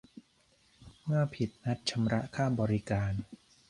[1.05, 3.13] เมื่อผิดนัดชำระค่าบริการ